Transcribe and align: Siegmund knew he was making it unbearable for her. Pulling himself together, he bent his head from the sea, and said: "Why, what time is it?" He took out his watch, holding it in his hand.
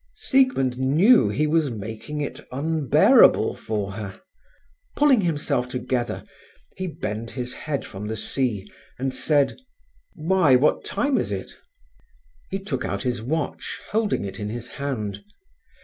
Siegmund 0.15 0.79
knew 0.79 1.29
he 1.29 1.45
was 1.45 1.69
making 1.69 2.21
it 2.21 2.39
unbearable 2.51 3.53
for 3.55 3.91
her. 3.91 4.19
Pulling 4.95 5.21
himself 5.21 5.67
together, 5.69 6.23
he 6.75 6.87
bent 6.87 7.29
his 7.29 7.53
head 7.53 7.85
from 7.85 8.07
the 8.07 8.17
sea, 8.17 8.67
and 8.97 9.13
said: 9.13 9.59
"Why, 10.15 10.55
what 10.55 10.83
time 10.83 11.19
is 11.19 11.31
it?" 11.31 11.51
He 12.49 12.57
took 12.57 12.83
out 12.83 13.03
his 13.03 13.21
watch, 13.21 13.79
holding 13.91 14.25
it 14.25 14.39
in 14.39 14.49
his 14.49 14.69
hand. 14.69 15.23